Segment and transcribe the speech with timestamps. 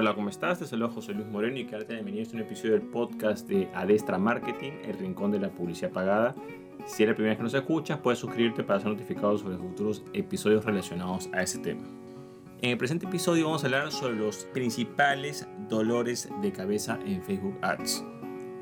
[0.00, 0.60] Hola, ¿cómo estás?
[0.60, 3.68] Te saludo José Luis Moreno y quédate bienvenido a este un episodio del podcast de
[3.74, 6.36] Adestra Marketing, el rincón de la publicidad pagada.
[6.86, 10.04] Si es la primera vez que nos escuchas, puedes suscribirte para ser notificado sobre futuros
[10.12, 11.82] episodios relacionados a ese tema.
[12.62, 17.58] En el presente episodio vamos a hablar sobre los principales dolores de cabeza en Facebook
[17.62, 18.04] Ads.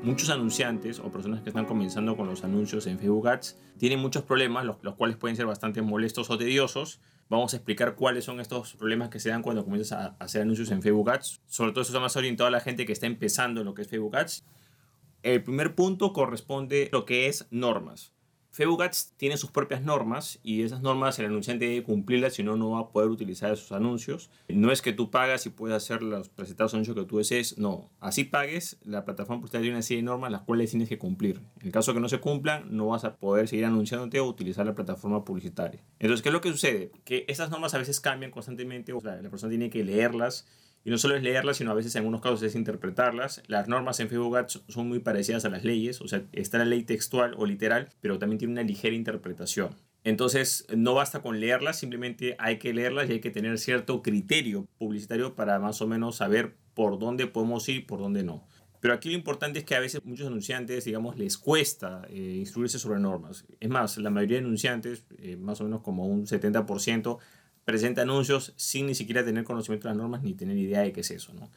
[0.07, 4.23] Muchos anunciantes o personas que están comenzando con los anuncios en Facebook Ads tienen muchos
[4.23, 8.39] problemas, los, los cuales pueden ser bastante molestos o tediosos, Vamos a explicar cuáles son
[8.39, 11.41] estos problemas que se dan cuando comienzas a hacer anuncios en Facebook Ads.
[11.47, 13.81] Sobre todo eso está más orientado a la gente que está empezando en lo que
[13.81, 14.45] es Facebook Ads.
[15.23, 18.13] El primer punto corresponde a lo que es normas.
[18.59, 22.71] Ads tiene sus propias normas y esas normas el anunciante debe cumplirlas, si no, no
[22.71, 24.29] va a poder utilizar esos anuncios.
[24.47, 27.89] No es que tú pagas y puedes hacer los presentados anuncios que tú desees, no.
[27.99, 31.41] Así pagues, la plataforma pues, tiene una serie de normas las cuales tienes que cumplir.
[31.59, 34.65] En el caso que no se cumplan, no vas a poder seguir anunciándote o utilizar
[34.65, 35.83] la plataforma publicitaria.
[35.99, 36.91] Entonces, ¿qué es lo que sucede?
[37.03, 40.45] Que esas normas a veces cambian constantemente, o sea, la persona tiene que leerlas
[40.87, 43.43] y no solo es leerlas, sino a veces en algunos casos es interpretarlas.
[43.47, 46.63] Las normas en Facebook Ads son muy parecidas a las leyes, o sea, está la
[46.63, 49.75] ley textual o literal, pero también tiene una ligera interpretación.
[50.05, 54.65] Entonces, no basta con leerlas, simplemente hay que leerlas y hay que tener cierto criterio
[54.77, 58.47] publicitario para más o menos saber por dónde podemos ir y por dónde no.
[58.79, 62.79] Pero aquí lo importante es que a veces muchos anunciantes, digamos, les cuesta eh, instruirse
[62.79, 63.43] sobre normas.
[63.59, 67.17] Es más, la mayoría de anunciantes, eh, más o menos como un 70%,
[67.67, 71.01] presenta anuncios sin ni siquiera tener conocimiento de las normas ni tener idea de qué
[71.01, 71.33] es eso.
[71.33, 71.51] ¿no?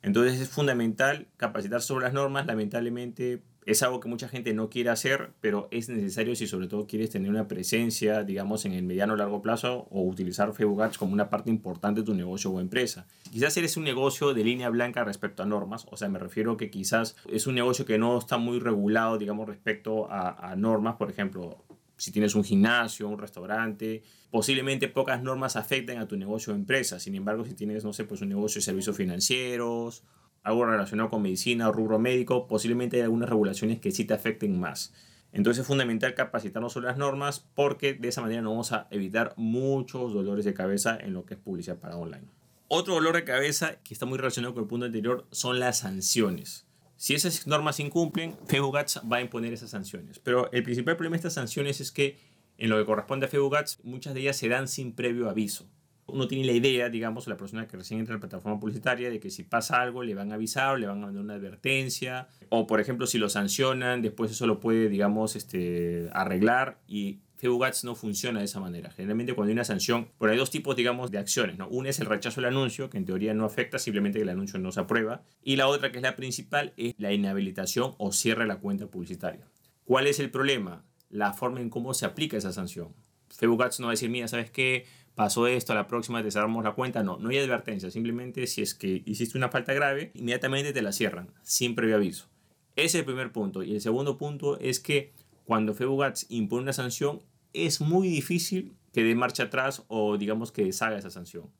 [0.00, 2.46] Entonces es fundamental capacitar sobre las normas.
[2.46, 6.86] Lamentablemente es algo que mucha gente no quiere hacer, pero es necesario si sobre todo
[6.86, 10.98] quieres tener una presencia, digamos, en el mediano o largo plazo o utilizar Facebook Ads
[10.98, 13.08] como una parte importante de tu negocio o empresa.
[13.32, 16.70] Quizás eres un negocio de línea blanca respecto a normas, o sea, me refiero que
[16.70, 21.10] quizás es un negocio que no está muy regulado, digamos, respecto a, a normas, por
[21.10, 21.65] ejemplo,
[21.96, 27.00] si tienes un gimnasio, un restaurante, posiblemente pocas normas afecten a tu negocio o empresa.
[27.00, 30.02] Sin embargo, si tienes, no sé, pues un negocio de servicios financieros,
[30.42, 34.60] algo relacionado con medicina o rubro médico, posiblemente hay algunas regulaciones que sí te afecten
[34.60, 34.92] más.
[35.32, 39.34] Entonces es fundamental capacitarnos sobre las normas porque de esa manera nos vamos a evitar
[39.36, 42.28] muchos dolores de cabeza en lo que es publicidad para online.
[42.68, 46.65] Otro dolor de cabeza que está muy relacionado con el punto anterior son las sanciones.
[46.96, 50.18] Si esas normas incumplen, Facebook Ads va a imponer esas sanciones.
[50.18, 52.18] Pero el principal problema de estas sanciones es que
[52.58, 55.68] en lo que corresponde a Ads, muchas de ellas se dan sin previo aviso.
[56.06, 59.18] Uno tiene la idea, digamos, la persona que recién entra a la plataforma publicitaria, de
[59.18, 62.66] que si pasa algo le van a avisar, le van a mandar una advertencia, o
[62.66, 67.18] por ejemplo si lo sancionan, después eso lo puede, digamos, este, arreglar y
[67.64, 68.90] Ads no funciona de esa manera.
[68.90, 71.58] Generalmente cuando hay una sanción, por hay dos tipos, digamos, de acciones.
[71.58, 71.68] ¿no?
[71.68, 74.58] Una es el rechazo del anuncio, que en teoría no afecta, simplemente que el anuncio
[74.58, 75.22] no se aprueba.
[75.42, 78.86] Y la otra, que es la principal, es la inhabilitación o cierre de la cuenta
[78.86, 79.46] publicitaria.
[79.84, 80.84] ¿Cuál es el problema?
[81.10, 82.94] La forma en cómo se aplica esa sanción.
[83.28, 84.86] Facebook no va a decir, mira, ¿sabes qué?
[85.14, 87.02] Pasó esto, a la próxima te cerramos la cuenta.
[87.02, 87.90] No, no hay advertencia.
[87.90, 92.28] Simplemente si es que hiciste una falta grave, inmediatamente te la cierran, sin previo aviso.
[92.76, 93.62] Ese es el primer punto.
[93.62, 95.12] Y el segundo punto es que
[95.46, 95.74] cuando
[96.04, 100.98] Ads impone una sanción, es muy difícil que dé marcha atrás o digamos que deshaga
[100.98, 101.50] esa sanción.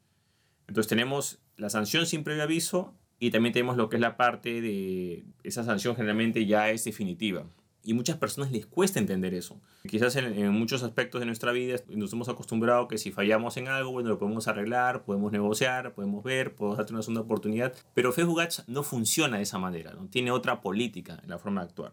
[0.66, 4.60] Entonces tenemos la sanción sin previo aviso y también tenemos lo que es la parte
[4.60, 7.47] de esa sanción generalmente ya es definitiva.
[7.82, 9.60] Y muchas personas les cuesta entender eso.
[9.88, 13.92] Quizás en, muchos aspectos de nuestra vida nos hemos acostumbrado que si fallamos en algo,
[13.92, 17.72] bueno, lo podemos arreglar, podemos negociar, podemos ver, podemos darte una segunda oportunidad.
[17.94, 20.08] Pero Facebook Ads no funciona de esa manera, ¿no?
[20.08, 21.92] tiene otra política en la forma de actuar.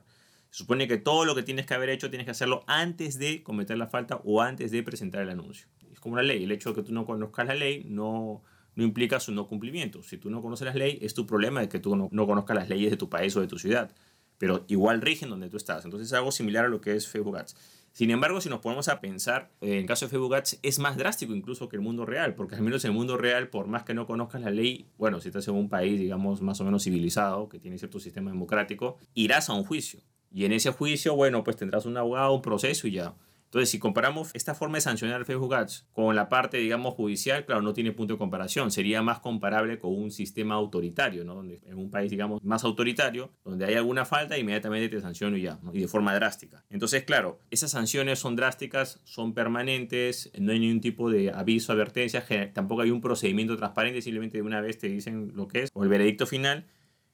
[0.53, 3.41] Se supone que todo lo que tienes que haber hecho tienes que hacerlo antes de
[3.41, 5.65] cometer la falta o antes de presentar el anuncio.
[5.91, 6.43] Es como una ley.
[6.43, 8.43] El hecho de que tú no conozcas la ley no,
[8.75, 10.03] no implica su no cumplimiento.
[10.03, 12.55] Si tú no conoces las leyes, es tu problema de que tú no, no conozcas
[12.55, 13.95] las leyes de tu país o de tu ciudad.
[14.37, 15.85] Pero igual rigen donde tú estás.
[15.85, 17.55] Entonces es algo similar a lo que es Facebook Ads.
[17.91, 20.97] Sin embargo, si nos ponemos a pensar, en el caso de Facebook Ads es más
[20.97, 23.85] drástico incluso que el mundo real, porque al menos en el mundo real, por más
[23.85, 26.83] que no conozcas la ley, bueno, si estás en un país, digamos, más o menos
[26.83, 29.99] civilizado, que tiene cierto sistema democrático, irás a un juicio.
[30.33, 33.13] Y en ese juicio, bueno, pues tendrás un abogado, un proceso y ya.
[33.45, 37.61] Entonces, si comparamos esta forma de sancionar Facebook Ads con la parte, digamos, judicial, claro,
[37.61, 38.71] no tiene punto de comparación.
[38.71, 41.35] Sería más comparable con un sistema autoritario, ¿no?
[41.35, 45.43] Donde en un país, digamos, más autoritario, donde hay alguna falta, inmediatamente te sanciono y
[45.43, 46.65] ya, y de forma drástica.
[46.71, 52.25] Entonces, claro, esas sanciones son drásticas, son permanentes, no hay ningún tipo de aviso, advertencia,
[52.53, 55.83] tampoco hay un procedimiento transparente, simplemente de una vez te dicen lo que es, o
[55.83, 56.65] el veredicto final.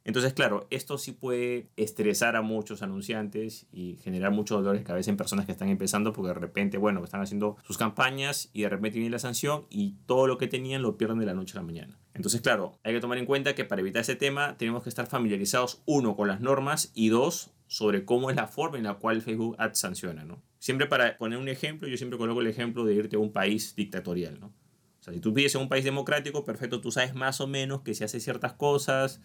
[0.09, 5.11] Entonces, claro, esto sí puede estresar a muchos anunciantes y generar muchos dolores de cabeza
[5.11, 8.69] en personas que están empezando porque de repente, bueno, están haciendo sus campañas y de
[8.69, 11.61] repente viene la sanción y todo lo que tenían lo pierden de la noche a
[11.61, 11.99] la mañana.
[12.15, 15.05] Entonces, claro, hay que tomar en cuenta que para evitar ese tema tenemos que estar
[15.05, 19.21] familiarizados, uno, con las normas y dos, sobre cómo es la forma en la cual
[19.21, 20.41] Facebook Ads sanciona, ¿no?
[20.57, 23.75] Siempre para poner un ejemplo, yo siempre coloco el ejemplo de irte a un país
[23.75, 24.47] dictatorial, ¿no?
[24.47, 27.81] O sea, si tú vives en un país democrático, perfecto, tú sabes más o menos
[27.83, 29.21] que si hace ciertas cosas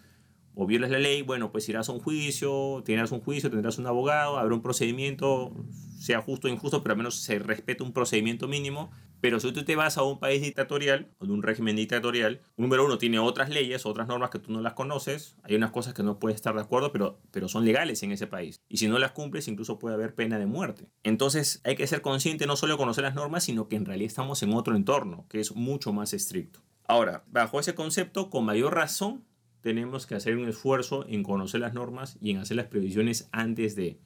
[0.54, 3.86] o violas la ley, bueno, pues irás a un juicio, tendrás un juicio, tendrás un
[3.86, 5.52] abogado, habrá un procedimiento,
[5.98, 8.90] sea justo o injusto, pero al menos se respeta un procedimiento mínimo.
[9.20, 12.84] Pero si tú te vas a un país dictatorial o de un régimen dictatorial, número
[12.84, 15.36] uno, tiene otras leyes, otras normas que tú no las conoces.
[15.44, 18.26] Hay unas cosas que no puedes estar de acuerdo, pero, pero son legales en ese
[18.26, 18.60] país.
[18.68, 20.90] Y si no las cumples, incluso puede haber pena de muerte.
[21.04, 24.42] Entonces hay que ser consciente no solo conocer las normas, sino que en realidad estamos
[24.42, 26.60] en otro entorno, que es mucho más estricto.
[26.86, 29.24] Ahora, bajo ese concepto, con mayor razón,
[29.64, 33.74] tenemos que hacer un esfuerzo en conocer las normas y en hacer las previsiones antes
[33.74, 33.98] de.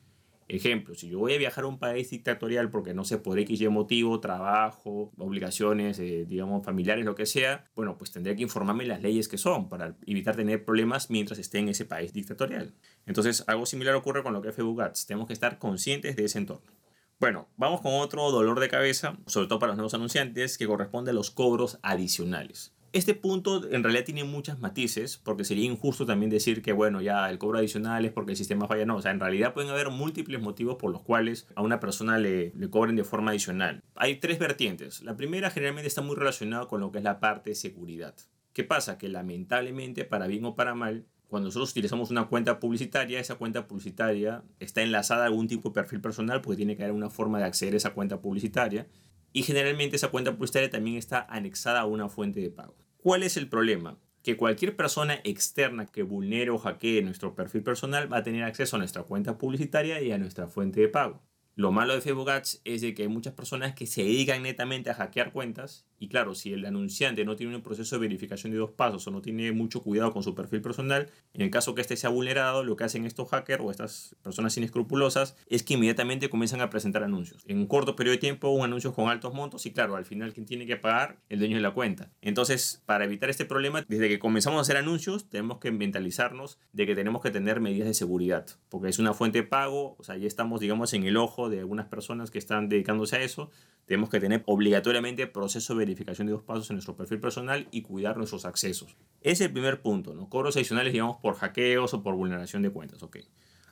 [0.46, 3.60] Ejemplo, si yo voy a viajar a un país dictatorial porque no sé por X
[3.60, 8.87] y motivo, trabajo, obligaciones, eh, digamos, familiares, lo que sea, bueno, pues tendré que informarme
[8.87, 12.72] las leyes que son para evitar tener problemas mientras esté en ese país dictatorial.
[13.04, 15.06] Entonces, algo similar ocurre con lo que es FEBUGATS.
[15.06, 16.70] Tenemos que estar conscientes de ese entorno.
[17.19, 21.11] Bueno, vamos con otro dolor de cabeza, sobre todo para los nuevos anunciantes, que corresponde
[21.11, 22.77] a los cobros adicionales.
[22.93, 27.29] Este punto en realidad tiene muchas matices, porque sería injusto también decir que, bueno, ya
[27.29, 28.87] el cobro adicional es porque el sistema falla.
[28.87, 32.19] No, o sea, en realidad pueden haber múltiples motivos por los cuales a una persona
[32.19, 33.82] le, le cobren de forma adicional.
[33.94, 35.02] Hay tres vertientes.
[35.02, 38.14] La primera generalmente está muy relacionada con lo que es la parte de seguridad.
[38.55, 38.96] ¿Qué pasa?
[38.96, 43.69] Que lamentablemente, para bien o para mal, cuando nosotros utilizamos una cuenta publicitaria, esa cuenta
[43.69, 47.38] publicitaria está enlazada a algún tipo de perfil personal porque tiene que haber una forma
[47.38, 48.87] de acceder a esa cuenta publicitaria
[49.32, 52.76] y generalmente esa cuenta publicitaria también está anexada a una fuente de pago.
[52.96, 53.98] ¿Cuál es el problema?
[54.22, 58.76] Que cualquier persona externa que vulnere o hackee nuestro perfil personal va a tener acceso
[58.76, 61.22] a nuestra cuenta publicitaria y a nuestra fuente de pago.
[61.58, 64.90] Lo malo de Facebook Ads es de que hay muchas personas que se dedican netamente
[64.90, 68.58] a hackear cuentas y claro, si el anunciante no tiene un proceso de verificación de
[68.58, 71.81] dos pasos o no tiene mucho cuidado con su perfil personal, en el caso que
[71.81, 76.31] este sea vulnerado, lo que hacen estos hackers o estas personas inescrupulosas es que inmediatamente
[76.31, 77.43] comienzan a presentar anuncios.
[77.46, 80.32] En un corto periodo de tiempo, un anuncio con altos montos y claro, al final
[80.32, 82.12] quien tiene que pagar, el dueño de la cuenta.
[82.22, 86.87] Entonces, para evitar este problema, desde que comenzamos a hacer anuncios, tenemos que mentalizarnos de
[86.87, 90.16] que tenemos que tener medidas de seguridad, porque es una fuente de pago, o sea,
[90.16, 93.50] ya estamos, digamos, en el ojo de algunas personas que están dedicándose a eso,
[93.86, 97.82] tenemos que tener obligatoriamente proceso de verificación de dos pasos en nuestro perfil personal y
[97.82, 98.96] cuidar nuestros accesos.
[99.20, 100.28] Es el primer punto, ¿no?
[100.28, 103.18] Cobros adicionales, digamos, por hackeos o por vulneración de cuentas, ok.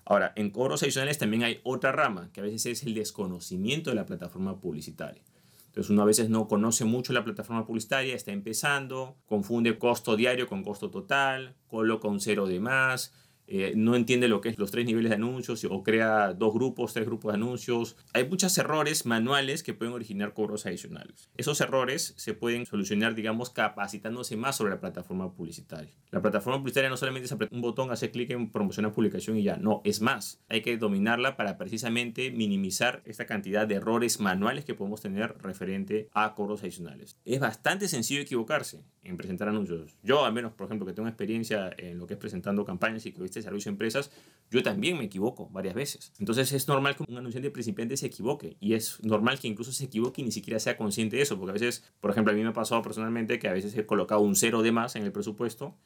[0.05, 3.97] Ahora, en cobros adicionales también hay otra rama, que a veces es el desconocimiento de
[3.97, 5.23] la plataforma publicitaria.
[5.67, 10.47] Entonces uno a veces no conoce mucho la plataforma publicitaria, está empezando, confunde costo diario
[10.47, 13.13] con costo total, coloca un cero de más,
[13.47, 16.93] eh, no entiende lo que es los tres niveles de anuncios o crea dos grupos,
[16.93, 17.97] tres grupos de anuncios.
[18.13, 21.31] Hay muchos errores manuales que pueden originar cobros adicionales.
[21.37, 25.95] Esos errores se pueden solucionar, digamos, capacitándose más sobre la plataforma publicitaria.
[26.11, 29.43] La plataforma publicitaria no solamente es apretar un botón, hacer clic en promocionar publicación y
[29.43, 29.57] ya.
[29.57, 30.41] No, es más.
[30.49, 36.09] Hay que dominarla para precisamente minimizar esta cantidad de errores manuales que podemos tener referente
[36.13, 37.19] a cobros adicionales.
[37.25, 39.97] Es bastante sencillo equivocarse en presentar anuncios.
[40.03, 43.13] Yo, al menos, por ejemplo, que tengo experiencia en lo que es presentando campañas y
[43.13, 44.11] que viste servicio a empresas,
[44.51, 46.13] yo también me equivoco varias veces.
[46.19, 49.85] Entonces es normal que un anunciante principiante se equivoque y es normal que incluso se
[49.85, 52.43] equivoque y ni siquiera sea consciente de eso, porque a veces, por ejemplo, a mí
[52.43, 55.13] me ha pasado personalmente que a veces he colocado un cero de más en el
[55.13, 55.77] presupuesto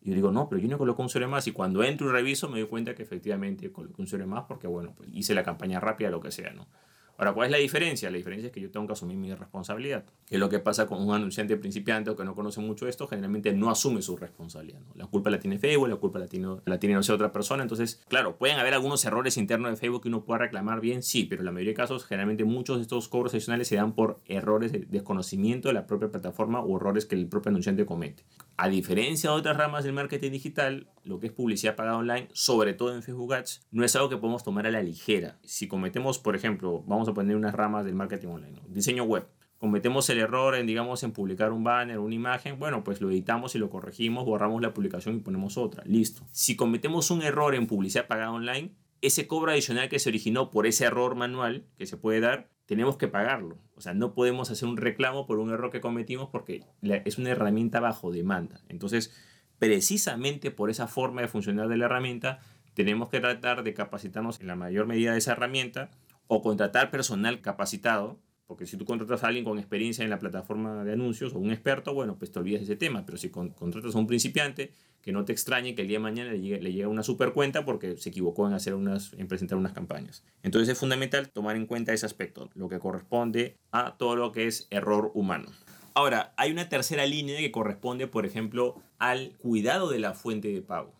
[0.00, 2.08] y yo digo, no, pero yo no coloco un cero de más y cuando entro
[2.08, 5.08] y reviso me doy cuenta que efectivamente coloqué un cero de más porque, bueno, pues
[5.12, 6.68] hice la campaña rápida, lo que sea, ¿no?
[7.18, 8.10] Ahora, ¿cuál es la diferencia?
[8.10, 10.04] La diferencia es que yo tengo que asumir mi responsabilidad.
[10.24, 13.08] Que es lo que pasa con un anunciante principiante o que no conoce mucho esto,
[13.08, 14.80] generalmente no asume su responsabilidad.
[14.94, 17.64] La culpa la tiene Facebook, la culpa la tiene, la tiene no sé, otra persona.
[17.64, 21.24] Entonces, claro, pueden haber algunos errores internos de Facebook que uno pueda reclamar bien, sí,
[21.24, 24.20] pero en la mayoría de casos, generalmente muchos de estos cobros adicionales se dan por
[24.26, 28.22] errores de desconocimiento de la propia plataforma o errores que el propio anunciante comete.
[28.56, 32.74] A diferencia de otras ramas del marketing digital, lo que es publicidad pagada online, sobre
[32.74, 35.38] todo en Facebook Ads, no es algo que podemos tomar a la ligera.
[35.42, 39.26] Si cometemos, por ejemplo, vamos poner unas ramas del marketing online, diseño web,
[39.58, 43.54] cometemos el error en, digamos, en publicar un banner, una imagen, bueno, pues lo editamos
[43.54, 46.26] y lo corregimos, borramos la publicación y ponemos otra, listo.
[46.30, 50.66] Si cometemos un error en publicidad pagada online, ese cobro adicional que se originó por
[50.66, 53.58] ese error manual que se puede dar, tenemos que pagarlo.
[53.74, 57.30] O sea, no podemos hacer un reclamo por un error que cometimos porque es una
[57.30, 58.60] herramienta bajo demanda.
[58.68, 59.14] Entonces,
[59.58, 62.40] precisamente por esa forma de funcionar de la herramienta,
[62.74, 65.90] tenemos que tratar de capacitarnos en la mayor medida de esa herramienta
[66.28, 70.82] o contratar personal capacitado porque si tú contratas a alguien con experiencia en la plataforma
[70.82, 73.04] de anuncios o un experto, bueno, pues te olvidas de ese tema.
[73.04, 76.32] Pero si contratas a un principiante, que no te extrañe que el día de mañana
[76.32, 79.58] le llegue, le llegue una super cuenta porque se equivocó en, hacer unas, en presentar
[79.58, 80.24] unas campañas.
[80.42, 84.46] Entonces es fundamental tomar en cuenta ese aspecto, lo que corresponde a todo lo que
[84.46, 85.50] es error humano.
[85.92, 90.62] Ahora, hay una tercera línea que corresponde, por ejemplo, al cuidado de la fuente de
[90.62, 90.97] pago.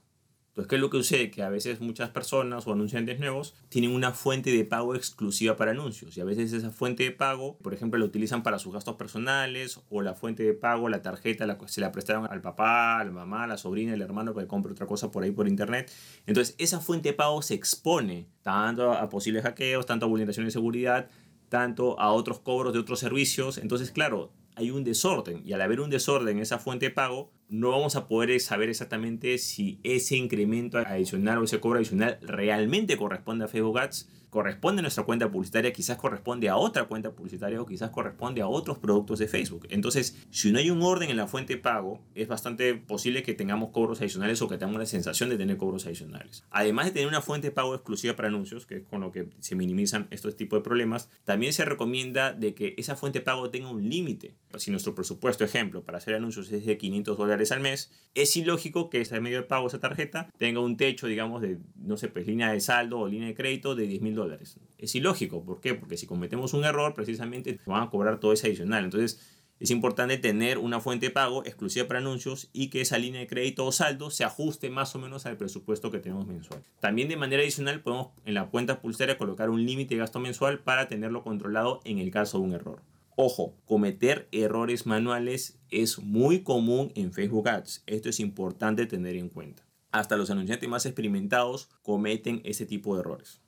[0.59, 1.31] Entonces, ¿qué es lo que sucede?
[1.31, 5.71] Que a veces muchas personas o anunciantes nuevos tienen una fuente de pago exclusiva para
[5.71, 8.97] anuncios y a veces esa fuente de pago, por ejemplo, la utilizan para sus gastos
[8.97, 13.05] personales o la fuente de pago, la tarjeta, la, se la prestaron al papá, a
[13.05, 15.93] la mamá, la sobrina, al hermano para que compre otra cosa por ahí por internet.
[16.27, 20.59] Entonces, esa fuente de pago se expone tanto a posibles hackeos, tanto a vulneraciones de
[20.59, 21.09] seguridad,
[21.49, 23.59] tanto a otros cobros de otros servicios.
[23.59, 27.31] Entonces, claro, hay un desorden y al haber un desorden en esa fuente de pago,
[27.49, 32.97] no vamos a poder saber exactamente si ese incremento adicional o ese cobro adicional realmente
[32.97, 37.61] corresponde a Facebook Ads corresponde a nuestra cuenta publicitaria, quizás corresponde a otra cuenta publicitaria
[37.61, 39.67] o quizás corresponde a otros productos de Facebook.
[39.71, 43.35] Entonces, si no hay un orden en la fuente de pago, es bastante posible que
[43.35, 46.45] tengamos cobros adicionales o que tengamos la sensación de tener cobros adicionales.
[46.51, 49.29] Además de tener una fuente de pago exclusiva para anuncios, que es con lo que
[49.41, 53.51] se minimizan estos tipos de problemas, también se recomienda de que esa fuente de pago
[53.51, 54.35] tenga un límite.
[54.57, 58.91] Si nuestro presupuesto, ejemplo, para hacer anuncios es de 500 dólares al mes, es ilógico
[58.91, 62.27] que ese medio de pago, esa tarjeta, tenga un techo, digamos, de, no sé, pues
[62.27, 64.59] línea de saldo o línea de crédito de 10 mil dólares.
[64.79, 65.75] Es ilógico, ¿por qué?
[65.75, 68.85] Porque si cometemos un error, precisamente van a cobrar todo ese adicional.
[68.85, 69.21] Entonces,
[69.61, 73.27] es importante tener una fuente de pago exclusiva para anuncios y que esa línea de
[73.27, 76.63] crédito o saldo se ajuste más o menos al presupuesto que tenemos mensual.
[76.79, 80.61] También de manera adicional podemos en la cuenta pulsera colocar un límite de gasto mensual
[80.61, 82.83] para tenerlo controlado en el caso de un error.
[83.21, 87.83] Ojo, cometer errores manuales es muy común en Facebook Ads.
[87.89, 89.65] Esto es importante tener en cuenta.
[89.91, 93.41] Hasta los anunciantes más experimentados cometen ese tipo de errores.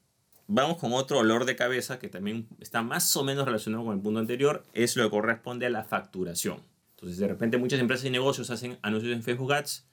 [0.48, 4.02] Vamos con otro olor de cabeza que también está más o menos relacionado con el
[4.02, 6.62] punto anterior, es lo que corresponde a la facturación.
[6.96, 9.86] Entonces, de repente muchas empresas y negocios hacen anuncios en Facebook Ads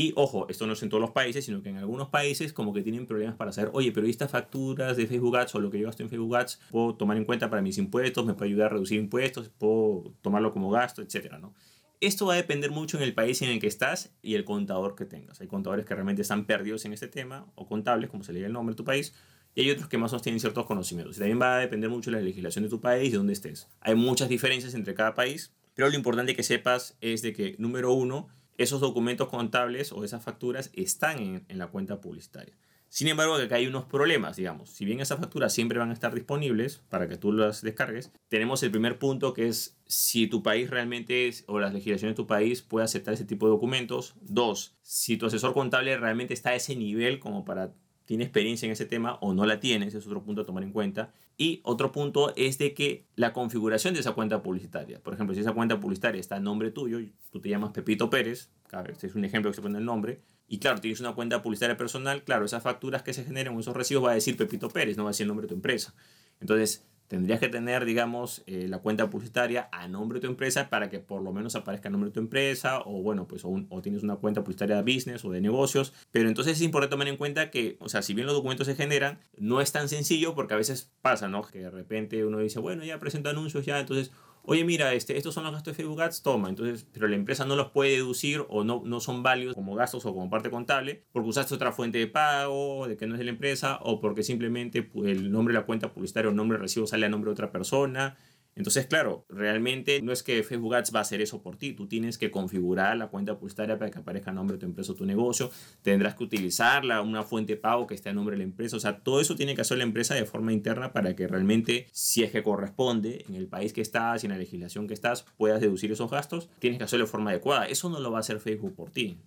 [0.00, 2.72] y, ojo, esto no es en todos los países, sino que en algunos países como
[2.72, 5.80] que tienen problemas para saber, oye, pero estas facturas de Facebook Ads o lo que
[5.80, 8.66] yo gasto en Facebook Ads, puedo tomar en cuenta para mis impuestos, me puede ayudar
[8.66, 11.52] a reducir impuestos, puedo tomarlo como gasto, etcétera, ¿no?
[12.00, 14.94] Esto va a depender mucho en el país en el que estás y el contador
[14.94, 15.40] que tengas.
[15.40, 18.46] Hay contadores que realmente están perdidos en este tema, o contables, como se le diga
[18.46, 19.14] el nombre de tu país,
[19.56, 21.16] y hay otros que más o menos tienen ciertos conocimientos.
[21.16, 23.32] Y también va a depender mucho de la legislación de tu país y de dónde
[23.32, 23.66] estés.
[23.80, 27.92] Hay muchas diferencias entre cada país, pero lo importante que sepas es de que, número
[27.92, 32.54] uno, esos documentos contables o esas facturas están en, la cuenta publicitaria.
[32.90, 34.70] Sin embargo, acá hay unos problemas, digamos.
[34.70, 38.62] Si bien esas facturas siempre van a estar disponibles para que tú las descargues, tenemos
[38.62, 42.62] el primer punto que es si tu país realmente o las legislaciones de tu país
[42.62, 44.14] puede aceptar ese tipo de documentos.
[44.22, 47.74] Dos, si tu asesor contable realmente está a ese nivel como para
[48.06, 50.62] tiene experiencia en ese tema o no la tiene, ese es otro punto a tomar
[50.62, 51.12] en cuenta.
[51.40, 55.40] Y otro punto es de que la configuración de esa cuenta publicitaria, por ejemplo, si
[55.40, 56.98] esa cuenta publicitaria está a nombre tuyo,
[57.30, 58.50] tú te llamas Pepito Pérez,
[58.90, 61.76] este es un ejemplo que se pone el nombre, y claro, tienes una cuenta publicitaria
[61.76, 64.96] personal, claro, esas facturas que se generen o esos recibos va a decir Pepito Pérez,
[64.96, 65.94] no va a decir el nombre de tu empresa.
[66.40, 70.90] Entonces, tendrías que tener, digamos, eh, la cuenta publicitaria a nombre de tu empresa para
[70.90, 73.82] que por lo menos aparezca el nombre de tu empresa o, bueno, pues o, o,
[73.82, 75.92] tienes una cuenta publicitaria de business o de negocios.
[76.12, 78.74] Pero entonces es importante tomar en cuenta que, o sea, si bien los documentos se
[78.74, 81.42] generan, no es tan sencillo porque a veces pasa, ¿no?
[81.42, 84.12] Que de repente uno dice, bueno, ya presento anuncios, ya, entonces
[84.48, 86.48] oye, mira, este, estos son los gastos de Facebook Ads, toma.
[86.48, 90.06] Entonces, pero la empresa no los puede deducir o no, no son válidos como gastos
[90.06, 93.26] o como parte contable porque usaste otra fuente de pago, de que no es de
[93.26, 96.62] la empresa, o porque simplemente pues, el nombre de la cuenta publicitaria o nombre de
[96.62, 98.16] recibo sale a nombre de otra persona.
[98.58, 101.72] Entonces, claro, realmente no es que Facebook Ads va a hacer eso por ti.
[101.72, 104.92] Tú tienes que configurar la cuenta publicitaria para que aparezca el nombre de tu empresa
[104.92, 105.50] o tu negocio.
[105.82, 108.76] Tendrás que utilizarla, una fuente de pago que esté a nombre de la empresa.
[108.76, 111.86] O sea, todo eso tiene que hacer la empresa de forma interna para que realmente,
[111.92, 115.24] si es que corresponde en el país que estás y en la legislación que estás,
[115.36, 116.50] puedas deducir esos gastos.
[116.58, 117.66] Tienes que hacerlo de forma adecuada.
[117.66, 119.18] Eso no lo va a hacer Facebook por ti.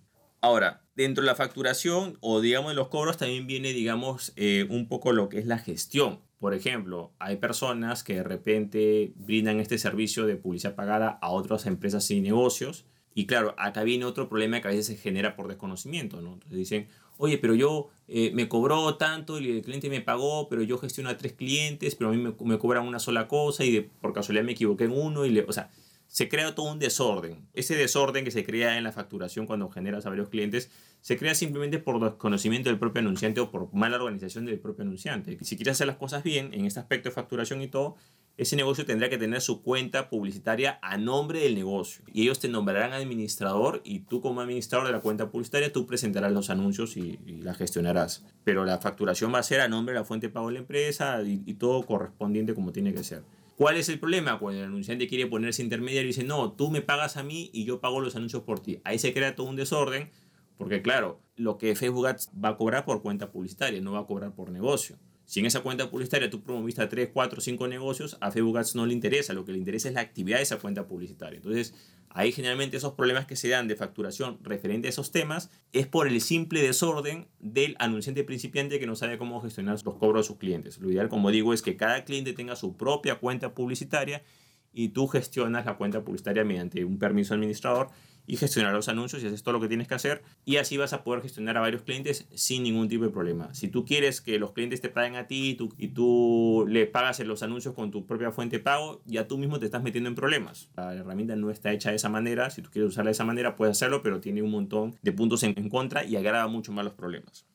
[0.44, 4.88] Ahora, dentro de la facturación o digamos de los cobros también viene, digamos, eh, un
[4.88, 6.18] poco lo que es la gestión.
[6.40, 11.66] Por ejemplo, hay personas que de repente brindan este servicio de publicidad pagada a otras
[11.66, 12.84] empresas y negocios.
[13.14, 16.32] Y claro, acá viene otro problema que a veces se genera por desconocimiento, ¿no?
[16.32, 20.62] Entonces dicen, oye, pero yo eh, me cobró tanto y el cliente me pagó, pero
[20.62, 23.70] yo gestiono a tres clientes, pero a mí me, me cobran una sola cosa y
[23.70, 25.24] de, por casualidad me equivoqué en uno.
[25.24, 25.70] Y le, o sea,
[26.12, 27.48] se crea todo un desorden.
[27.54, 31.34] Ese desorden que se crea en la facturación cuando generas a varios clientes se crea
[31.34, 35.38] simplemente por desconocimiento del propio anunciante o por mala organización del propio anunciante.
[35.42, 37.96] Si quieres hacer las cosas bien en este aspecto de facturación y todo,
[38.36, 42.04] ese negocio tendrá que tener su cuenta publicitaria a nombre del negocio.
[42.12, 46.32] Y ellos te nombrarán administrador y tú como administrador de la cuenta publicitaria, tú presentarás
[46.32, 48.22] los anuncios y, la gestionarás.
[48.44, 50.60] Pero la facturación va a ser a nombre de la fuente de pago de la
[50.60, 53.22] empresa y, y todo correspondiente como tiene que ser.
[53.62, 54.40] ¿Cuál es el problema?
[54.40, 57.64] Cuando el anunciante quiere ponerse intermediario y dice, no, tú me pagas a mí y
[57.64, 58.80] yo pago los anuncios por ti.
[58.82, 60.10] Ahí se crea todo un desorden,
[60.58, 62.08] porque claro, lo que Facebook
[62.44, 64.98] va a cobrar por cuenta publicitaria, no va a cobrar por negocio.
[65.24, 68.74] Si en esa cuenta publicitaria tú promoviste a 3, 4, 5 negocios, a Facebook Ads
[68.74, 71.36] no le interesa, lo que le interesa es la actividad de esa cuenta publicitaria.
[71.36, 71.74] Entonces,
[72.10, 76.08] ahí generalmente esos problemas que se dan de facturación referente a esos temas es por
[76.08, 80.36] el simple desorden del anunciante principiante que no sabe cómo gestionar los cobros de sus
[80.36, 80.78] clientes.
[80.78, 84.22] Lo ideal, como digo, es que cada cliente tenga su propia cuenta publicitaria
[84.72, 87.88] y tú gestionas la cuenta publicitaria mediante un permiso administrador
[88.26, 90.92] y gestionar los anuncios y haces todo lo que tienes que hacer y así vas
[90.92, 93.52] a poder gestionar a varios clientes sin ningún tipo de problema.
[93.54, 96.86] Si tú quieres que los clientes te paguen a ti y tú, y tú le
[96.86, 100.08] pagas los anuncios con tu propia fuente de pago, ya tú mismo te estás metiendo
[100.08, 100.68] en problemas.
[100.76, 103.56] La herramienta no está hecha de esa manera, si tú quieres usarla de esa manera
[103.56, 106.84] puedes hacerlo, pero tiene un montón de puntos en, en contra y agrava mucho más
[106.84, 107.46] los problemas.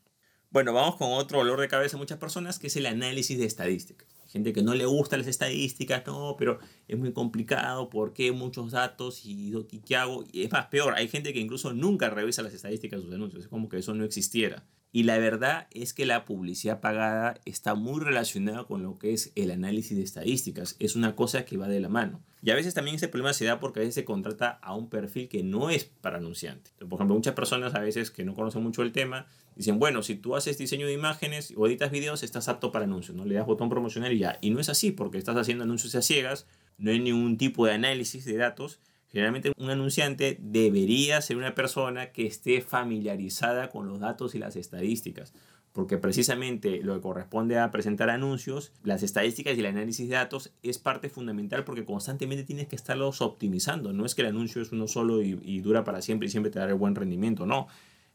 [0.50, 3.46] Bueno, vamos con otro dolor de cabeza de muchas personas que es el análisis de
[3.46, 8.32] estadísticas gente que no le gustan las estadísticas, no, pero es muy complicado, ¿por qué
[8.32, 9.54] muchos datos y,
[9.86, 10.24] qué hago?
[10.32, 13.44] Y es más, peor, hay gente que incluso nunca revisa las estadísticas de sus anuncios,
[13.44, 14.64] es como que eso no existiera.
[14.98, 19.32] Y la verdad es que la publicidad pagada está muy relacionada con lo que es
[19.36, 20.76] el análisis de estadísticas.
[20.80, 22.20] Es una cosa que va de la mano.
[22.42, 24.90] Y a veces también ese problema se da porque a veces se contrata a un
[24.90, 26.72] perfil que no es para anunciante.
[26.80, 30.16] Por ejemplo, muchas personas a veces que no conocen mucho el tema dicen, bueno, si
[30.16, 33.24] tú haces diseño de imágenes o editas videos, estás apto para anuncios, ¿no?
[33.24, 34.40] Le das botón promocional y ya.
[34.42, 36.48] Y no es así porque estás haciendo anuncios a ciegas,
[36.80, 42.12] no hay ningún tipo de análisis de datos Generalmente un anunciante debería ser una persona
[42.12, 45.34] que esté familiarizada con los datos y las estadísticas,
[45.72, 50.52] porque precisamente lo que corresponde a presentar anuncios, las estadísticas y el análisis de datos
[50.62, 53.94] es parte fundamental porque constantemente tienes que estarlos optimizando.
[53.94, 56.60] No es que el anuncio es uno solo y, dura para siempre y siempre te
[56.60, 57.68] dará el buen rendimiento, no.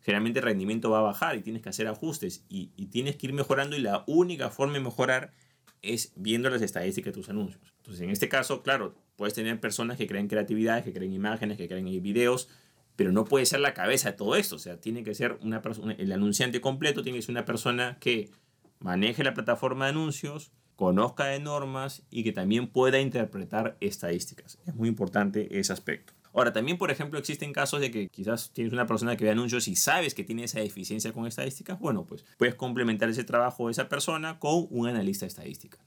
[0.02, 3.28] Generalmente el rendimiento va a bajar y tienes que hacer ajustes y, y tienes que
[3.28, 5.32] ir mejorando y la única forma de mejorar
[5.80, 7.62] es viendo las estadísticas de tus anuncios.
[7.78, 11.68] Entonces, en este caso, claro, puedes tener personas que creen creatividad, que creen imágenes, que
[11.68, 12.48] creen videos,
[12.96, 14.56] pero no puede ser la cabeza de todo esto.
[14.56, 17.98] O sea, tiene que ser una persona, el anunciante completo tiene que ser una persona
[18.00, 18.30] que
[18.78, 24.58] maneje la plataforma de anuncios, conozca de normas y que también pueda interpretar estadísticas.
[24.66, 26.12] Es muy importante ese aspecto.
[26.34, 29.68] Ahora, también, por ejemplo, existen casos de que quizás tienes una persona que ve anuncios
[29.68, 31.78] y sabes que tiene esa deficiencia con estadísticas.
[31.78, 35.78] Bueno, pues puedes complementar ese trabajo de esa persona con un analista estadística.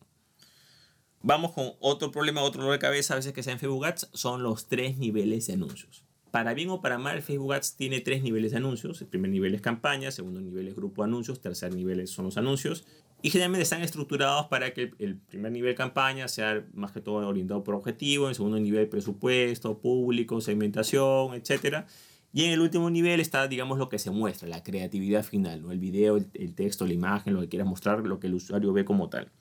[1.28, 4.10] Vamos con otro problema, otro dolor de cabeza a veces que sea en Facebook Ads,
[4.14, 6.04] son los tres niveles de anuncios.
[6.30, 9.02] Para bien o para mal, Facebook Ads tiene tres niveles de anuncios.
[9.02, 12.38] El primer nivel es campaña, segundo nivel es grupo de anuncios, tercer nivel son los
[12.38, 12.86] anuncios.
[13.24, 17.64] Y generalmente están estructurados para que el primer nivel campaña sea más que todo orientado
[17.64, 21.86] por objetivo, el segundo nivel presupuesto, público, segmentación, etc.
[22.34, 25.72] Y en el último nivel está, digamos, lo que se muestra, la creatividad final, ¿no?
[25.72, 28.72] el video, el, el texto, la imagen, lo que quieras mostrar, lo que el usuario
[28.74, 29.32] ve como tal.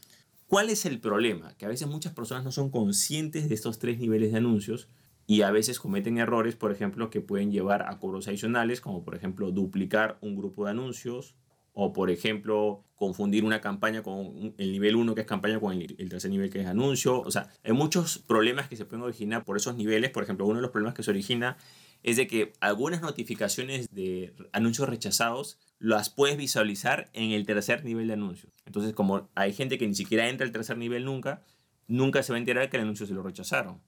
[0.55, 1.53] ¿Cuál es el problema?
[1.57, 4.89] Que a veces muchas personas no son conscientes de estos tres niveles de anuncios
[5.27, 9.17] y a veces cometen errores, por ejemplo, que pueden llevar a cobros adicionales, como por
[9.17, 11.35] ejemplo duplicar un grupo de anuncios
[11.73, 16.09] o por ejemplo confundir una campaña con el nivel 1 que es campaña con el,
[16.09, 17.21] tercer nivel que es anuncio.
[17.21, 20.13] O sea, hay muchos problemas que se pueden originar por esos niveles.
[20.13, 21.57] Por ejemplo, uno de los problemas que se origina
[22.05, 28.07] es de que algunas notificaciones de anuncios rechazados las puedes visualizar en el tercer nivel
[28.07, 28.53] de anuncios.
[28.67, 31.43] Entonces, como hay gente que ni siquiera entra al tercer nivel nunca,
[31.89, 33.81] nunca se va a enterar que el anuncio se lo rechazaron.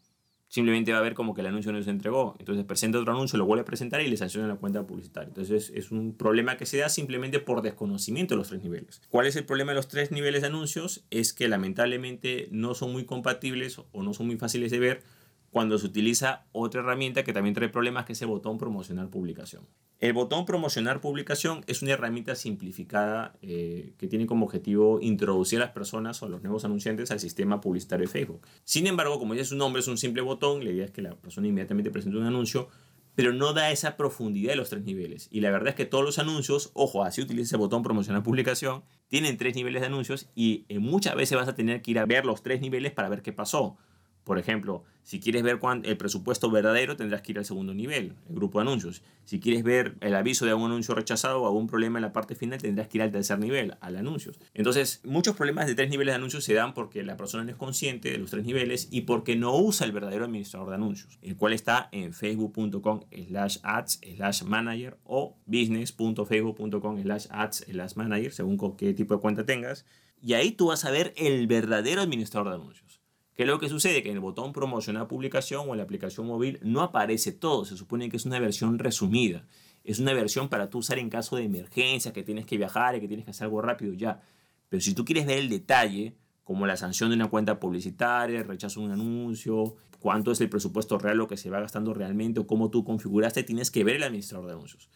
[0.48, 2.36] Simplemente va a ver como que el anuncio no se entregó.
[2.38, 5.28] Entonces presenta otro anuncio, lo vuelve a presentar y le sanciona la cuenta publicitaria.
[5.28, 9.02] Entonces es un problema que se da simplemente por desconocimiento de los tres niveles.
[9.10, 11.04] ¿Cuál es el problema de los tres niveles de anuncios?
[11.10, 15.02] Es que lamentablemente no son muy compatibles o no son muy fáciles de ver
[15.50, 19.66] cuando se utiliza otra herramienta que también trae problemas, que es el botón promocionar publicación.
[19.98, 25.66] El botón promocionar publicación es una herramienta simplificada eh, que tiene como objetivo introducir a
[25.66, 28.46] las personas o a los nuevos anunciantes al sistema publicitario de Facebook.
[28.64, 31.14] Sin embargo, como dice su nombre, es un simple botón, la idea es que la
[31.14, 32.68] persona inmediatamente presente un anuncio,
[33.14, 35.28] pero no da esa profundidad de los tres niveles.
[35.30, 38.84] Y la verdad es que todos los anuncios, ojo, así utiliza ese botón promocionar publicación,
[39.08, 42.04] tienen tres niveles de anuncios y eh, muchas veces vas a tener que ir a
[42.04, 43.78] ver los tres niveles para ver qué pasó.
[44.26, 48.34] Por ejemplo, si quieres ver el presupuesto verdadero, tendrás que ir al segundo nivel, el
[48.34, 49.04] grupo de anuncios.
[49.24, 52.34] Si quieres ver el aviso de algún anuncio rechazado o algún problema en la parte
[52.34, 54.40] final, tendrás que ir al tercer nivel, al anuncios.
[54.52, 57.56] Entonces, muchos problemas de tres niveles de anuncios se dan porque la persona no es
[57.56, 61.36] consciente de los tres niveles y porque no usa el verdadero administrador de anuncios, el
[61.36, 68.74] cual está en facebook.com slash ads slash manager o business.facebook.com slash ads slash manager, según
[68.76, 69.86] qué tipo de cuenta tengas.
[70.20, 72.95] Y ahí tú vas a ver el verdadero administrador de anuncios.
[73.36, 74.02] ¿Qué es lo que sucede?
[74.02, 77.66] Que en el botón promocionar publicación o en la aplicación móvil no aparece todo.
[77.66, 79.44] Se supone que es una versión resumida.
[79.84, 83.00] Es una versión para tú usar en caso de emergencia, que tienes que viajar y
[83.00, 84.22] que tienes que hacer algo rápido ya.
[84.70, 88.80] Pero si tú quieres ver el detalle, como la sanción de una cuenta publicitaria, rechazo
[88.80, 92.46] de un anuncio, cuánto es el presupuesto real, lo que se va gastando realmente o
[92.46, 94.88] cómo tú configuraste, tienes que ver el administrador de anuncios.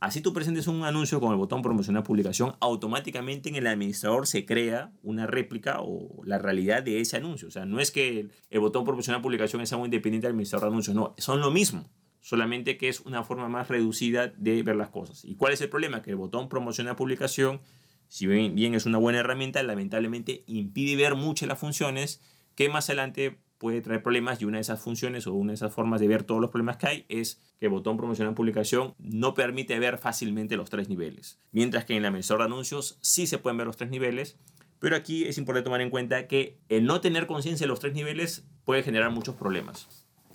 [0.00, 4.46] Así tú presentes un anuncio con el botón promocionar publicación, automáticamente en el administrador se
[4.46, 7.48] crea una réplica o la realidad de ese anuncio.
[7.48, 10.72] O sea, no es que el botón promocionar publicación es algo independiente del administrador de
[10.72, 14.90] anuncios, no, son lo mismo, solamente que es una forma más reducida de ver las
[14.90, 15.24] cosas.
[15.24, 16.00] ¿Y cuál es el problema?
[16.00, 17.60] Que el botón promocionar publicación,
[18.06, 22.20] si bien, bien es una buena herramienta, lamentablemente impide ver muchas las funciones
[22.54, 25.74] que más adelante puede traer problemas y una de esas funciones o una de esas
[25.74, 29.34] formas de ver todos los problemas que hay es que el botón promocionar publicación no
[29.34, 31.40] permite ver fácilmente los tres niveles.
[31.52, 34.38] Mientras que en el emisor de anuncios sí se pueden ver los tres niveles,
[34.78, 37.94] pero aquí es importante tomar en cuenta que el no tener conciencia de los tres
[37.94, 39.88] niveles puede generar muchos problemas.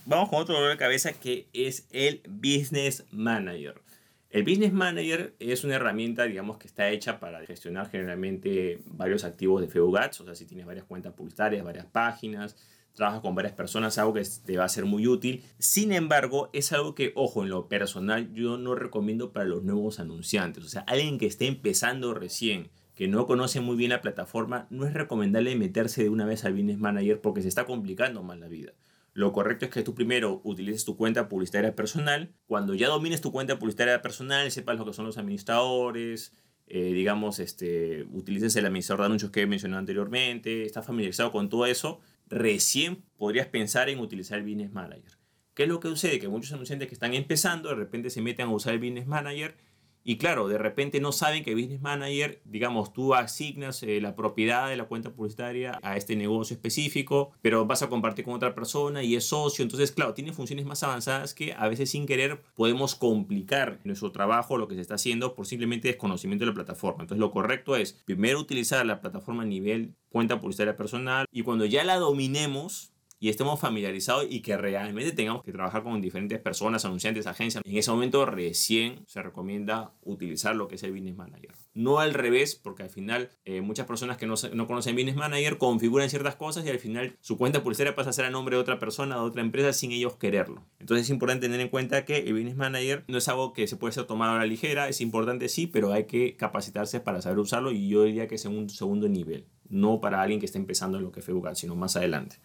[0.06, 3.82] Vamos con otro dolor de cabeza que es el Business Manager.
[4.30, 9.62] El Business Manager es una herramienta, digamos, que está hecha para gestionar generalmente varios activos
[9.62, 12.58] de Facebook Ads, o sea, si tienes varias cuentas publicitarias, varias páginas,
[12.94, 15.44] trabajas con varias personas, algo que te va a ser muy útil.
[15.58, 20.00] Sin embargo, es algo que, ojo, en lo personal yo no recomiendo para los nuevos
[20.00, 20.64] anunciantes.
[20.64, 24.86] O sea, alguien que esté empezando recién, que no conoce muy bien la plataforma, no
[24.86, 28.48] es recomendable meterse de una vez al Business Manager porque se está complicando más la
[28.48, 28.74] vida.
[29.14, 32.34] Lo correcto es que tú primero utilices tu cuenta publicitaria personal.
[32.48, 36.34] Cuando ya domines tu cuenta publicitaria personal, sepas lo que son los administradores,
[36.68, 41.50] eh, digamos, este, utilices el administrador de anuncios que he mencionado anteriormente, estás familiarizado con
[41.50, 45.18] todo eso, recién podrías pensar en utilizar el Business Manager.
[45.54, 46.20] ¿Qué es lo que sucede?
[46.20, 49.56] Que muchos anunciantes que están empezando de repente se meten a usar el Business Manager
[50.04, 54.68] y claro, de repente no saben que Business Manager, digamos, tú asignas eh, la propiedad
[54.70, 59.04] de la cuenta publicitaria a este negocio específico, pero vas a compartir con otra persona
[59.04, 59.64] y es socio.
[59.64, 64.58] Entonces, claro, tiene funciones más avanzadas que a veces sin querer podemos complicar nuestro trabajo,
[64.58, 67.04] lo que se está haciendo por simplemente desconocimiento de la plataforma.
[67.04, 71.66] Entonces, lo correcto es primero utilizar la plataforma a nivel cuenta publicitaria personal y cuando
[71.66, 72.93] ya la dominemos,
[73.24, 77.78] y estemos familiarizados y que realmente tengamos que trabajar con diferentes personas, anunciantes, agencias, en
[77.78, 81.52] ese momento recién se recomienda utilizar lo que es el Business Manager.
[81.74, 85.58] No al revés, porque al final eh, muchas personas que no, no conocen Business Manager
[85.58, 88.62] configuran ciertas cosas y al final su cuenta publicitaria pasa a ser a nombre de
[88.62, 90.66] otra persona, de otra empresa, sin ellos quererlo.
[90.80, 93.78] Entonces es importante tener en cuenta que el Business Manager no es algo que se
[93.78, 97.40] puede ser tomado a la ligera, es importante sí, pero hay que capacitarse para saber
[97.40, 100.58] usarlo y yo diría que es en un segundo nivel, no para alguien que está
[100.58, 102.42] empezando en lo que es Facebook, sino más adelante.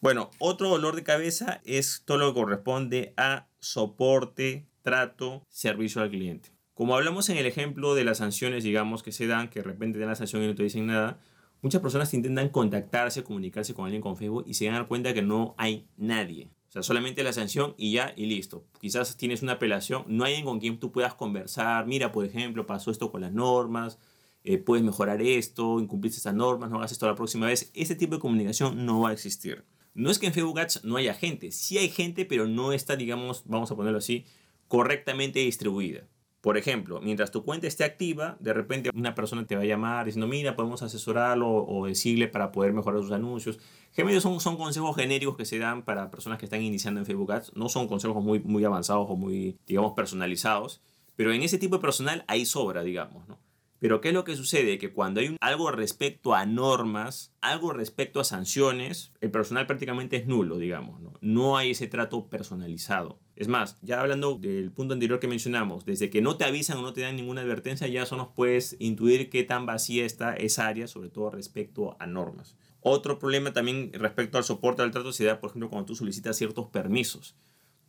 [0.00, 6.10] Bueno, otro dolor de cabeza es todo lo que corresponde a soporte, trato, servicio al
[6.10, 6.52] cliente.
[6.72, 9.98] Como hablamos en el ejemplo de las sanciones, digamos, que se dan, que de repente
[9.98, 11.18] dan la sanción y no te dicen nada,
[11.62, 15.56] muchas personas intentan contactarse, comunicarse con alguien con Facebook y se dan cuenta que no
[15.58, 16.48] hay nadie.
[16.68, 18.64] O sea, solamente la sanción y ya y listo.
[18.80, 21.88] Quizás tienes una apelación, no hay alguien con quien tú puedas conversar.
[21.88, 23.98] Mira, por ejemplo, pasó esto con las normas,
[24.44, 27.72] eh, puedes mejorar esto, incumpliste estas normas, no hagas esto la próxima vez.
[27.74, 29.64] Ese tipo de comunicación no va a existir.
[29.98, 32.94] No es que en Facebook Ads no haya gente, sí hay gente, pero no está,
[32.94, 34.26] digamos, vamos a ponerlo así,
[34.68, 36.04] correctamente distribuida.
[36.40, 40.06] Por ejemplo, mientras tu cuenta esté activa, de repente una persona te va a llamar
[40.06, 43.58] diciendo, mira, podemos asesorarlo o decirle para poder mejorar sus anuncios.
[43.90, 47.32] Generalmente son, son consejos genéricos que se dan para personas que están iniciando en Facebook
[47.32, 47.56] Ads.
[47.56, 50.80] No son consejos muy, muy avanzados o muy, digamos, personalizados.
[51.16, 53.36] Pero en ese tipo de personal hay sobra, digamos, ¿no?
[53.80, 54.78] Pero ¿qué es lo que sucede?
[54.78, 60.26] Que cuando hay algo respecto a normas, algo respecto a sanciones, el personal prácticamente es
[60.26, 61.00] nulo, digamos.
[61.00, 63.20] No, no hay ese trato personalizado.
[63.36, 66.82] Es más, ya hablando del punto anterior que mencionamos, desde que no te avisan o
[66.82, 70.66] no te dan ninguna advertencia, ya eso nos puedes intuir qué tan vacía está esa
[70.66, 72.56] área, sobre todo respecto a normas.
[72.80, 76.36] Otro problema también respecto al soporte al trato se da, por ejemplo, cuando tú solicitas
[76.36, 77.36] ciertos permisos.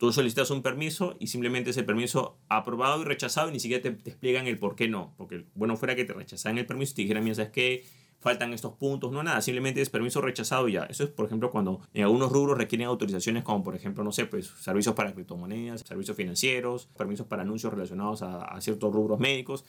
[0.00, 3.88] Tú solicitas un permiso y simplemente ese permiso aprobado y rechazado y ni siquiera te,
[4.08, 5.12] explican el por qué no.
[5.18, 7.84] Porque bueno fuera que te rechazaran el permiso y te dijeran, mira, ¿sabes qué?
[8.18, 10.84] Faltan estos puntos, no nada, simplemente es permiso rechazado y ya.
[10.84, 14.24] Eso es, por ejemplo, cuando en algunos rubros requieren autorizaciones como, por ejemplo, no sé,
[14.24, 19.66] pues servicios para criptomonedas, servicios financieros, permisos para anuncios relacionados a, a ciertos rubros médicos.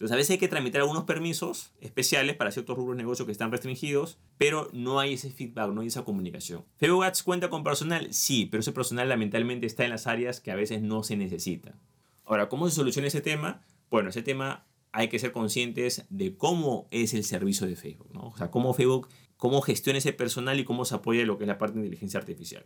[0.00, 3.32] Entonces, a veces hay que tramitar algunos permisos especiales para ciertos rubros de negocio que
[3.32, 6.64] están restringidos, pero no hay ese feedback, no hay esa comunicación.
[6.78, 10.54] Facebook cuenta con personal, sí, pero ese personal lamentablemente está en las áreas que a
[10.54, 11.78] veces no se necesita.
[12.24, 13.62] Ahora, ¿cómo se soluciona ese tema?
[13.90, 18.28] Bueno, ese tema hay que ser conscientes de cómo es el servicio de Facebook, ¿no?
[18.28, 21.48] O sea, cómo Facebook, cómo gestiona ese personal y cómo se apoya lo que es
[21.48, 22.64] la parte de inteligencia artificial.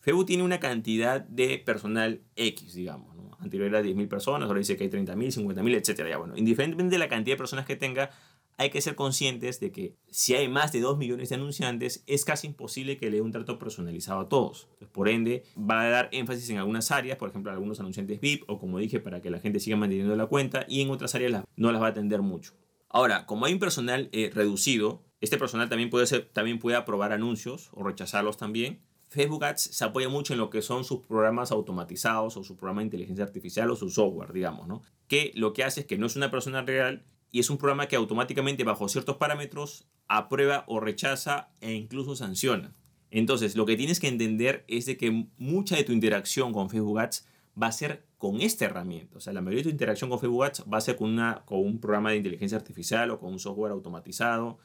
[0.00, 4.84] Facebook tiene una cantidad de personal X, digamos, Anterior era 10.000 personas, ahora dice que
[4.84, 6.08] hay 30.000, 50.000, etc.
[6.08, 8.10] Ya bueno, independientemente de la cantidad de personas que tenga,
[8.58, 12.24] hay que ser conscientes de que si hay más de 2 millones de anunciantes, es
[12.24, 14.68] casi imposible que le dé un trato personalizado a todos.
[14.92, 18.58] por ende, va a dar énfasis en algunas áreas, por ejemplo, algunos anunciantes VIP, o
[18.58, 21.72] como dije, para que la gente siga manteniendo la cuenta, y en otras áreas no
[21.72, 22.54] las va a atender mucho.
[22.88, 27.12] Ahora, como hay un personal eh, reducido, este personal también puede, ser, también puede aprobar
[27.12, 31.52] anuncios o rechazarlos también, Facebook Ads se apoya mucho en lo que son sus programas
[31.52, 34.82] automatizados o su programa de inteligencia artificial o su software, digamos, ¿no?
[35.06, 37.86] Que lo que hace es que no es una persona real y es un programa
[37.86, 42.72] que automáticamente bajo ciertos parámetros aprueba o rechaza e incluso sanciona.
[43.10, 46.98] Entonces, lo que tienes que entender es de que mucha de tu interacción con Facebook
[46.98, 47.26] Ads
[47.60, 49.18] va a ser con esta herramienta.
[49.18, 51.42] O sea, la mayoría de tu interacción con Facebook Ads va a ser con, una,
[51.44, 54.58] con un programa de inteligencia artificial o con un software automatizado.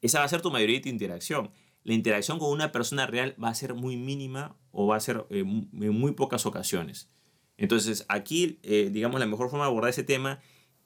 [0.00, 1.50] Esa va a ser tu mayoría de tu interacción.
[1.84, 5.26] La interacción con una persona real va a ser muy mínima o va a ser
[5.30, 7.10] eh, en muy pocas ocasiones.
[7.56, 10.40] Entonces, aquí, eh, digamos, la mejor forma de abordar ese tema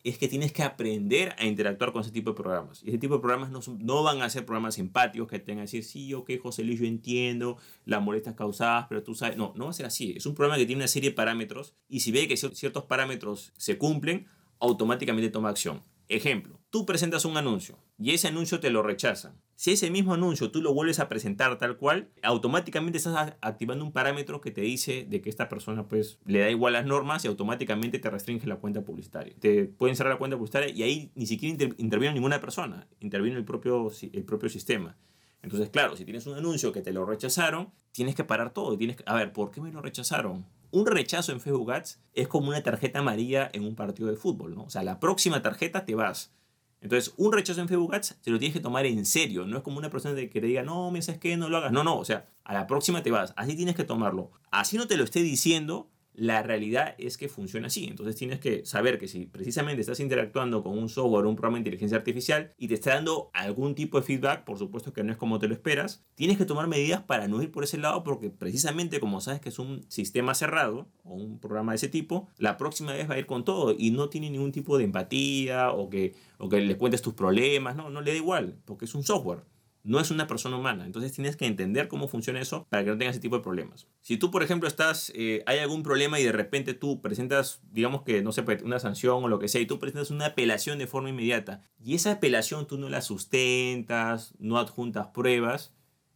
[0.04, 2.82] es que tienes que aprender a interactuar con ese tipo de programas.
[2.82, 5.78] Y ese tipo de programas no, no van a ser programas simpáticos que tengan que
[5.78, 9.64] decir, sí, ok, José Luis, yo entiendo las molestias causadas, pero tú sabes, no, no
[9.64, 10.14] va a ser así.
[10.16, 13.52] Es un programa que tiene una serie de parámetros y si ve que ciertos parámetros
[13.56, 14.26] se cumplen,
[14.61, 15.82] automáticamente toma acción.
[16.08, 19.40] Ejemplo, tú presentas un anuncio y ese anuncio te lo rechazan.
[19.54, 23.92] Si ese mismo anuncio tú lo vuelves a presentar tal cual, automáticamente estás activando un
[23.92, 27.28] parámetro que te dice de que esta persona pues le da igual las normas y
[27.28, 29.35] automáticamente te restringe la cuenta publicitaria.
[29.40, 33.44] Te pueden cerrar la cuenta publicitaria y ahí ni siquiera interviene ninguna persona, interviene el
[33.44, 34.96] propio, el propio sistema.
[35.42, 38.76] Entonces, claro, si tienes un anuncio que te lo rechazaron, tienes que parar todo.
[38.76, 40.44] Tienes que, a ver, ¿por qué me lo rechazaron?
[40.70, 44.54] un rechazo en Facebook Ads es como una tarjeta amarilla en un partido de fútbol,
[44.54, 44.64] ¿no?
[44.64, 46.33] O sea, la próxima tarjeta te vas.
[46.80, 49.46] Entonces, un rechazo en Facebook Ads te lo tienes que tomar en serio.
[49.46, 51.72] No es como una persona que te diga, no, me sabes que no lo hagas.
[51.72, 53.34] No, no, o sea, a la próxima te vas.
[53.36, 54.30] Así tienes que tomarlo.
[54.50, 57.87] Así no te lo esté diciendo, la realidad es que funciona así.
[57.87, 61.57] Entonces tienes que saber que si precisamente estás interactuando con un software o un programa
[61.57, 65.12] de inteligencia artificial y te está dando algún tipo de feedback, por supuesto que no
[65.12, 68.02] es como te lo esperas, tienes que tomar medidas para no ir por ese lado
[68.02, 72.28] porque precisamente como sabes que es un sistema cerrado o un programa de ese tipo,
[72.37, 75.70] la próxima vez va a ir con todo y no tiene ningún tipo de empatía
[75.70, 78.94] o que, o que le cuentes tus problemas, no, no le da igual porque es
[78.96, 79.44] un software
[79.88, 80.85] no es una persona humana.
[80.85, 83.87] Entonces tienes que entender cómo funciona eso para que no tengas ese tipo de problemas.
[84.03, 88.03] Si tú, por ejemplo, estás, eh, hay algún problema y de repente tú presentas, digamos
[88.03, 90.79] que, no sé, pues, una sanción o lo que sea, y tú presentas una apelación
[90.79, 95.72] de forma inmediata, y esa apelación tú no la sustentas, no adjuntas pruebas,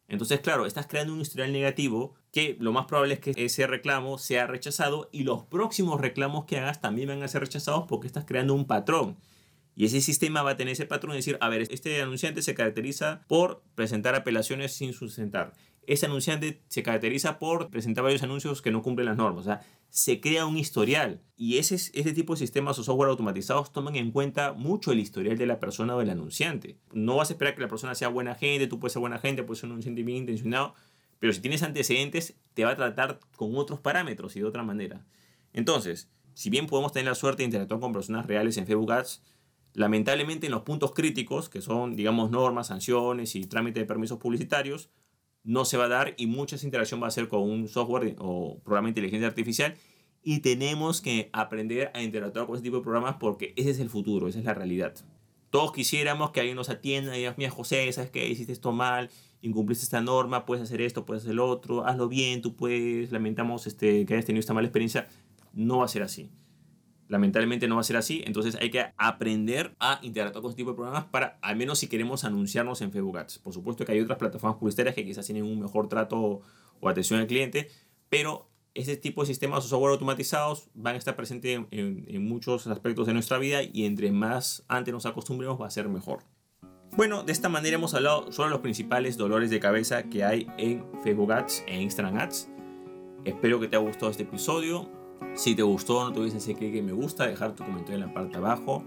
[0.08, 4.18] entonces, claro, estás creando un historial negativo que lo más probable es que ese reclamo
[4.18, 8.26] sea rechazado y los próximos reclamos que hagas también van a ser rechazados porque estás
[8.26, 9.16] creando un patrón.
[9.74, 12.54] Y ese sistema va a tener ese patrón de decir, a ver, este anunciante se
[12.54, 15.54] caracteriza por presentar apelaciones sin sustentar.
[15.86, 19.40] Ese anunciante se caracteriza por presentar varios anuncios que no cumplen las normas.
[19.40, 21.22] O sea, se crea un historial.
[21.36, 25.36] Y ese, ese tipo de sistemas o software automatizados toman en cuenta mucho el historial
[25.36, 26.78] de la persona o del anunciante.
[26.92, 29.42] No vas a esperar que la persona sea buena gente, tú puedes ser buena gente,
[29.42, 30.74] puedes ser un anunciante bien intencionado,
[31.18, 35.04] pero si tienes antecedentes, te va a tratar con otros parámetros y de otra manera.
[35.52, 39.22] Entonces, si bien podemos tener la suerte de interactuar con personas reales en Facebook Ads,
[39.74, 44.90] Lamentablemente en los puntos críticos, que son, digamos, normas, sanciones y trámite de permisos publicitarios,
[45.44, 48.60] no se va a dar y mucha interacción va a ser con un software o
[48.62, 49.74] programa de inteligencia artificial
[50.22, 53.90] y tenemos que aprender a interactuar con ese tipo de programas porque ese es el
[53.90, 54.94] futuro, esa es la realidad.
[55.50, 58.26] Todos quisiéramos que alguien nos atienda y diga, mira José, ¿sabes qué?
[58.28, 59.10] Hiciste esto mal,
[59.42, 63.66] incumpliste esta norma, puedes hacer esto, puedes hacer lo otro, hazlo bien, tú puedes, lamentamos
[63.66, 65.08] este, que hayas tenido esta mala experiencia.
[65.52, 66.30] No va a ser así.
[67.12, 70.70] Lamentablemente no va a ser así, entonces hay que aprender a interactuar con este tipo
[70.70, 73.38] de programas para, al menos si queremos anunciarnos en Facebook Ads.
[73.40, 76.40] Por supuesto que hay otras plataformas publicitarias que quizás tienen un mejor trato
[76.80, 77.68] o atención al cliente,
[78.08, 82.66] pero este tipo de sistemas o software automatizados van a estar presentes en, en, muchos
[82.66, 86.20] aspectos de nuestra vida y entre más antes nos acostumbremos va a ser mejor.
[86.96, 90.82] Bueno, de esta manera hemos hablado sobre los principales dolores de cabeza que hay en
[91.04, 92.48] Facebook Ads e Instagram Ads.
[93.26, 95.01] Espero que te haya gustado este episodio.
[95.34, 98.14] Si te gustó, no te olvides de que me gusta, dejar tu comentario en la
[98.14, 98.84] parte de abajo,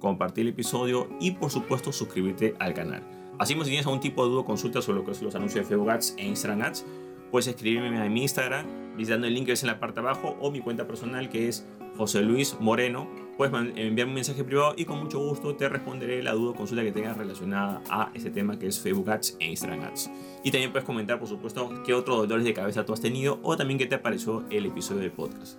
[0.00, 3.02] compartir el episodio y por supuesto suscribirte al canal.
[3.38, 5.64] Así si tienes algún tipo de duda o consulta sobre lo que es los anuncios
[5.64, 6.84] de Facebook Ads e Instagram Ads,
[7.30, 10.36] puedes escribirme en mi Instagram visitando el link que ves en la parte de abajo
[10.40, 11.64] o mi cuenta personal que es
[11.96, 13.08] José Luis Moreno.
[13.36, 16.82] Puedes enviarme un mensaje privado y con mucho gusto te responderé la duda o consulta
[16.82, 20.10] que tengas relacionada a ese tema que es Facebook Ads e Instagram Ads.
[20.42, 23.56] Y también puedes comentar, por supuesto, qué otros dolores de cabeza tú has tenido o
[23.56, 25.58] también qué te pareció el episodio del podcast.